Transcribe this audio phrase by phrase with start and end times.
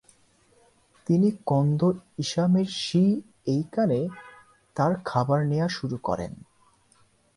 [1.07, 1.89] তিনি কোন্দো
[2.17, 4.01] ইসামির শিএইকানে
[4.75, 6.33] তার খাবার নেয়া শুরু করেন।